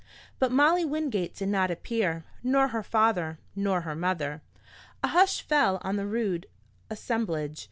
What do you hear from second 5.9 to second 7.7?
the rude assemblage.